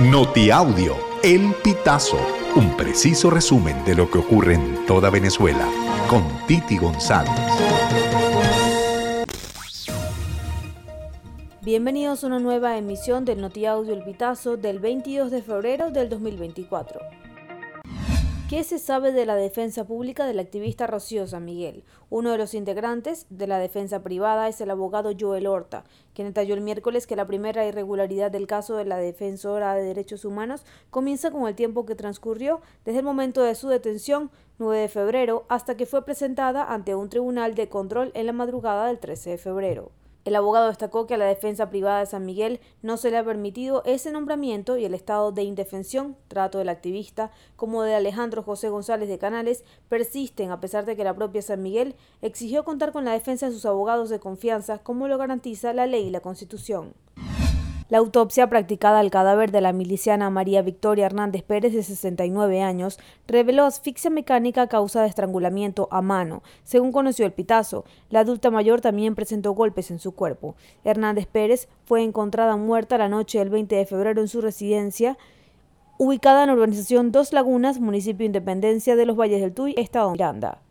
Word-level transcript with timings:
Notiaudio, 0.00 0.96
El 1.22 1.54
Pitazo, 1.62 2.18
un 2.56 2.76
preciso 2.76 3.30
resumen 3.30 3.84
de 3.84 3.94
lo 3.94 4.10
que 4.10 4.18
ocurre 4.18 4.54
en 4.54 4.84
toda 4.86 5.08
Venezuela, 5.08 5.68
con 6.10 6.24
Titi 6.48 6.76
González. 6.78 7.30
Bienvenidos 11.62 12.24
a 12.24 12.26
una 12.26 12.40
nueva 12.40 12.76
emisión 12.76 13.24
del 13.24 13.40
Notiaudio 13.40 13.94
El 13.94 14.02
Pitazo 14.02 14.56
del 14.56 14.80
22 14.80 15.30
de 15.30 15.42
febrero 15.42 15.92
del 15.92 16.08
2024. 16.08 16.98
¿Qué 18.50 18.62
se 18.62 18.78
sabe 18.78 19.10
de 19.12 19.24
la 19.24 19.36
defensa 19.36 19.86
pública 19.86 20.26
del 20.26 20.38
activista 20.38 20.86
Rocío 20.86 21.26
San 21.26 21.46
Miguel? 21.46 21.82
Uno 22.10 22.30
de 22.30 22.36
los 22.36 22.52
integrantes 22.52 23.26
de 23.30 23.46
la 23.46 23.58
defensa 23.58 24.02
privada 24.02 24.48
es 24.48 24.60
el 24.60 24.70
abogado 24.70 25.12
Joel 25.18 25.46
Horta, 25.46 25.84
quien 26.12 26.28
detalló 26.28 26.52
el 26.54 26.60
miércoles 26.60 27.06
que 27.06 27.16
la 27.16 27.26
primera 27.26 27.66
irregularidad 27.66 28.30
del 28.30 28.46
caso 28.46 28.76
de 28.76 28.84
la 28.84 28.98
defensora 28.98 29.74
de 29.74 29.82
derechos 29.84 30.26
humanos 30.26 30.66
comienza 30.90 31.30
con 31.30 31.48
el 31.48 31.54
tiempo 31.54 31.86
que 31.86 31.94
transcurrió 31.94 32.60
desde 32.84 32.98
el 32.98 33.06
momento 33.06 33.42
de 33.42 33.54
su 33.54 33.68
detención, 33.68 34.30
9 34.58 34.78
de 34.78 34.88
febrero, 34.88 35.46
hasta 35.48 35.78
que 35.78 35.86
fue 35.86 36.04
presentada 36.04 36.70
ante 36.70 36.94
un 36.94 37.08
tribunal 37.08 37.54
de 37.54 37.70
control 37.70 38.12
en 38.12 38.26
la 38.26 38.32
madrugada 38.34 38.88
del 38.88 38.98
13 38.98 39.30
de 39.30 39.38
febrero. 39.38 39.90
El 40.24 40.36
abogado 40.36 40.68
destacó 40.68 41.06
que 41.06 41.14
a 41.14 41.18
la 41.18 41.26
defensa 41.26 41.68
privada 41.68 42.00
de 42.00 42.06
San 42.06 42.24
Miguel 42.24 42.60
no 42.80 42.96
se 42.96 43.10
le 43.10 43.18
ha 43.18 43.24
permitido 43.24 43.82
ese 43.84 44.10
nombramiento 44.10 44.78
y 44.78 44.86
el 44.86 44.94
estado 44.94 45.32
de 45.32 45.42
indefensión, 45.42 46.16
trato 46.28 46.58
del 46.58 46.70
activista, 46.70 47.30
como 47.56 47.82
de 47.82 47.94
Alejandro 47.94 48.42
José 48.42 48.70
González 48.70 49.10
de 49.10 49.18
Canales, 49.18 49.64
persisten 49.90 50.50
a 50.50 50.60
pesar 50.60 50.86
de 50.86 50.96
que 50.96 51.04
la 51.04 51.14
propia 51.14 51.42
San 51.42 51.62
Miguel 51.62 51.94
exigió 52.22 52.64
contar 52.64 52.92
con 52.92 53.04
la 53.04 53.12
defensa 53.12 53.46
de 53.46 53.52
sus 53.52 53.66
abogados 53.66 54.08
de 54.08 54.18
confianza, 54.18 54.78
como 54.78 55.08
lo 55.08 55.18
garantiza 55.18 55.74
la 55.74 55.86
ley 55.86 56.06
y 56.06 56.10
la 56.10 56.20
Constitución. 56.20 56.94
La 57.90 57.98
autopsia 57.98 58.48
practicada 58.48 58.98
al 59.00 59.10
cadáver 59.10 59.52
de 59.52 59.60
la 59.60 59.74
miliciana 59.74 60.30
María 60.30 60.62
Victoria 60.62 61.04
Hernández 61.04 61.42
Pérez, 61.42 61.74
de 61.74 61.82
69 61.82 62.62
años, 62.62 62.98
reveló 63.26 63.66
asfixia 63.66 64.10
mecánica 64.10 64.62
a 64.62 64.68
causa 64.68 65.02
de 65.02 65.08
estrangulamiento 65.08 65.88
a 65.90 66.00
mano, 66.00 66.42
según 66.62 66.92
conoció 66.92 67.26
el 67.26 67.34
pitazo. 67.34 67.84
La 68.08 68.20
adulta 68.20 68.50
mayor 68.50 68.80
también 68.80 69.14
presentó 69.14 69.52
golpes 69.52 69.90
en 69.90 69.98
su 69.98 70.12
cuerpo. 70.12 70.54
Hernández 70.82 71.26
Pérez 71.26 71.68
fue 71.84 72.02
encontrada 72.02 72.56
muerta 72.56 72.96
la 72.96 73.10
noche 73.10 73.38
del 73.38 73.50
20 73.50 73.76
de 73.76 73.84
febrero 73.84 74.22
en 74.22 74.28
su 74.28 74.40
residencia, 74.40 75.18
ubicada 75.98 76.44
en 76.44 76.48
la 76.48 76.54
urbanización 76.54 77.12
Dos 77.12 77.34
Lagunas, 77.34 77.80
municipio 77.80 78.24
Independencia 78.24 78.96
de 78.96 79.04
los 79.04 79.16
Valles 79.16 79.42
del 79.42 79.52
Tuy, 79.52 79.74
estado 79.76 80.10
Miranda. 80.10 80.62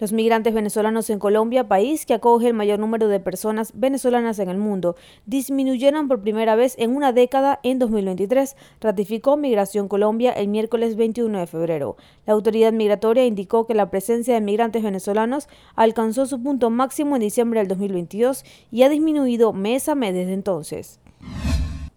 Los 0.00 0.12
migrantes 0.12 0.52
venezolanos 0.52 1.08
en 1.08 1.20
Colombia, 1.20 1.68
país 1.68 2.04
que 2.04 2.14
acoge 2.14 2.48
el 2.48 2.54
mayor 2.54 2.80
número 2.80 3.06
de 3.06 3.20
personas 3.20 3.72
venezolanas 3.76 4.40
en 4.40 4.48
el 4.48 4.58
mundo, 4.58 4.96
disminuyeron 5.24 6.08
por 6.08 6.20
primera 6.20 6.56
vez 6.56 6.74
en 6.78 6.96
una 6.96 7.12
década 7.12 7.60
en 7.62 7.78
2023, 7.78 8.56
ratificó 8.80 9.36
Migración 9.36 9.86
Colombia 9.86 10.32
el 10.32 10.48
miércoles 10.48 10.96
21 10.96 11.38
de 11.38 11.46
febrero. 11.46 11.96
La 12.26 12.32
autoridad 12.32 12.72
migratoria 12.72 13.24
indicó 13.24 13.68
que 13.68 13.74
la 13.74 13.88
presencia 13.88 14.34
de 14.34 14.40
migrantes 14.40 14.82
venezolanos 14.82 15.46
alcanzó 15.76 16.26
su 16.26 16.42
punto 16.42 16.70
máximo 16.70 17.14
en 17.14 17.20
diciembre 17.22 17.60
del 17.60 17.68
2022 17.68 18.44
y 18.72 18.82
ha 18.82 18.88
disminuido 18.88 19.52
mes 19.52 19.88
a 19.88 19.94
mes 19.94 20.12
desde 20.12 20.32
entonces. 20.32 20.98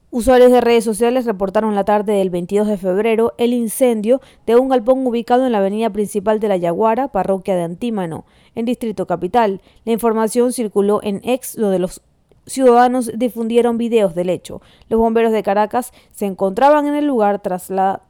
Usuarios 0.10 0.54
de 0.54 0.62
redes 0.62 0.86
sociales 0.86 1.26
reportaron 1.26 1.76
la 1.76 1.84
tarde 1.84 2.14
del 2.14 2.30
22 2.30 2.66
de 2.66 2.78
febrero 2.78 3.34
el 3.38 3.52
incendio 3.52 4.22
de 4.46 4.56
un 4.56 4.70
galpón 4.70 5.06
ubicado 5.06 5.46
en 5.46 5.52
la 5.52 5.58
avenida 5.58 5.90
principal 5.90 6.40
de 6.40 6.48
La 6.48 6.56
Yaguara, 6.56 7.10
parroquia 7.10 7.58
de 7.58 7.64
Antímano, 7.64 8.24
en 8.56 8.64
Distrito 8.64 9.06
Capital. 9.06 9.62
La 9.84 9.92
información 9.92 10.54
circuló 10.54 11.02
en 11.04 11.20
ex, 11.26 11.58
donde 11.58 11.80
los 11.80 12.02
ciudadanos 12.46 13.12
difundieron 13.16 13.78
videos 13.78 14.16
del 14.16 14.30
hecho. 14.30 14.62
Los 14.88 14.98
bomberos 14.98 15.34
de 15.34 15.44
Caracas 15.44 15.92
se 16.14 16.26
encontraban 16.26 16.88
en 16.88 16.96
el 16.96 17.06
lugar 17.06 17.42
tras 17.42 17.70
la 17.70 18.04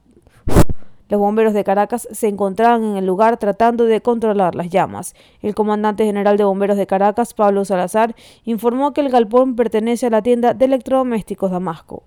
los 1.09 1.19
bomberos 1.19 1.53
de 1.53 1.63
Caracas 1.63 2.07
se 2.11 2.27
encontraban 2.27 2.83
en 2.83 2.97
el 2.97 3.05
lugar 3.05 3.37
tratando 3.37 3.85
de 3.85 4.01
controlar 4.01 4.55
las 4.55 4.69
llamas. 4.69 5.15
El 5.41 5.55
comandante 5.55 6.05
general 6.05 6.37
de 6.37 6.43
bomberos 6.43 6.77
de 6.77 6.87
Caracas, 6.87 7.33
Pablo 7.33 7.65
Salazar, 7.65 8.15
informó 8.43 8.93
que 8.93 9.01
el 9.01 9.09
galpón 9.09 9.55
pertenece 9.55 10.07
a 10.07 10.09
la 10.09 10.21
tienda 10.21 10.53
de 10.53 10.65
electrodomésticos 10.65 11.51
Damasco. 11.51 12.03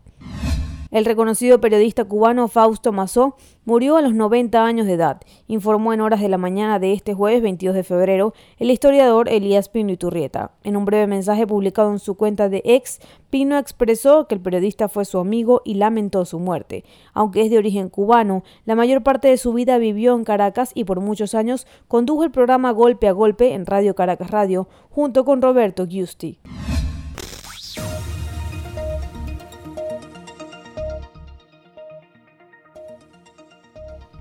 El 0.91 1.05
reconocido 1.05 1.61
periodista 1.61 2.05
cubano 2.05 2.49
Fausto 2.49 2.91
Mazó 2.91 3.37
murió 3.65 3.97
a 3.97 4.03
los 4.03 4.13
90 4.13 4.65
años 4.65 4.89
de 4.89 4.95
edad, 4.95 5.21
informó 5.47 5.93
en 5.93 6.01
horas 6.01 6.21
de 6.21 6.29
la 6.29 6.37
mañana 6.37 6.81
de 6.81 6.93
este 6.93 7.15
jueves 7.15 7.43
22 7.43 7.77
de 7.77 7.85
febrero 7.85 8.35
el 8.59 8.73
historiador 8.73 9.29
Elías 9.29 9.69
Pino 9.69 9.93
Iturrieta. 9.93 10.51
En 10.65 10.77
un 10.77 10.85
breve 10.85 11.07
mensaje 11.07 11.47
publicado 11.47 11.93
en 11.93 12.01
su 12.01 12.17
cuenta 12.17 12.49
de 12.49 12.63
ex, 12.65 12.99
Pino 13.31 13.57
expresó 13.57 14.27
que 14.27 14.35
el 14.35 14.41
periodista 14.41 14.89
fue 14.89 15.05
su 15.05 15.19
amigo 15.19 15.63
y 15.65 15.75
lamentó 15.75 16.25
su 16.25 16.41
muerte. 16.41 16.85
Aunque 17.15 17.43
es 17.43 17.51
de 17.51 17.59
origen 17.59 17.89
cubano, 17.89 18.43
la 18.65 18.75
mayor 18.75 19.05
parte 19.05 19.29
de 19.29 19.37
su 19.37 19.53
vida 19.53 19.79
vivió 19.79 20.17
en 20.17 20.25
Caracas 20.25 20.73
y 20.75 20.83
por 20.83 20.99
muchos 20.99 21.37
años 21.37 21.69
condujo 21.87 22.25
el 22.25 22.33
programa 22.33 22.73
Golpe 22.73 23.07
a 23.07 23.13
Golpe 23.13 23.55
en 23.55 23.65
Radio 23.65 23.95
Caracas 23.95 24.33
Radio 24.33 24.67
junto 24.91 25.25
con 25.25 25.41
Roberto 25.41 25.87
Giusti. 25.87 26.41